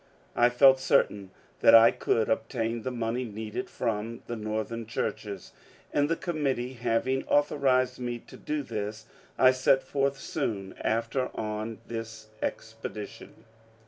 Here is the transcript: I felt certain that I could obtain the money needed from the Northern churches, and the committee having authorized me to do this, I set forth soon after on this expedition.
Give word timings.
I 0.35 0.49
felt 0.49 0.79
certain 0.79 1.29
that 1.59 1.75
I 1.75 1.91
could 1.91 2.27
obtain 2.27 2.81
the 2.81 2.89
money 2.89 3.23
needed 3.23 3.69
from 3.69 4.23
the 4.25 4.35
Northern 4.35 4.87
churches, 4.87 5.51
and 5.93 6.09
the 6.09 6.15
committee 6.15 6.73
having 6.73 7.23
authorized 7.27 7.99
me 7.99 8.17
to 8.25 8.35
do 8.35 8.63
this, 8.63 9.05
I 9.37 9.51
set 9.51 9.83
forth 9.83 10.17
soon 10.19 10.73
after 10.79 11.29
on 11.39 11.81
this 11.85 12.29
expedition. 12.41 13.45